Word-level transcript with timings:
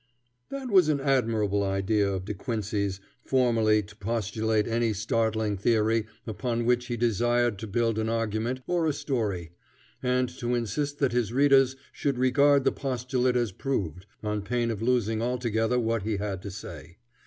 That 0.49 0.71
was 0.71 0.89
an 0.89 0.99
admirable 0.99 1.61
idea 1.61 2.09
of 2.11 2.25
De 2.25 2.33
Quincey's, 2.33 2.99
formally 3.23 3.83
to 3.83 3.95
postulate 3.95 4.67
any 4.67 4.93
startling 4.93 5.57
theory 5.57 6.07
upon 6.25 6.65
which 6.65 6.87
he 6.87 6.97
desired 6.97 7.59
to 7.59 7.67
build 7.67 7.99
an 7.99 8.09
argument 8.09 8.61
or 8.65 8.87
a 8.87 8.93
story, 8.93 9.51
and 10.01 10.27
to 10.39 10.55
insist 10.55 10.97
that 10.97 11.11
his 11.11 11.31
readers 11.31 11.75
should 11.91 12.17
regard 12.17 12.63
the 12.63 12.71
postulate 12.71 13.35
as 13.35 13.51
proved, 13.51 14.07
on 14.23 14.41
pain 14.41 14.71
of 14.71 14.81
losing 14.81 15.21
altogether 15.21 15.79
what 15.79 16.01
he 16.01 16.17
had 16.17 16.41
to 16.41 16.49
say. 16.49 16.97